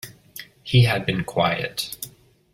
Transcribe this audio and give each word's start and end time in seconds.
He 0.63 0.85
had 0.85 1.05
been 1.05 1.23
quiet. 1.23 1.95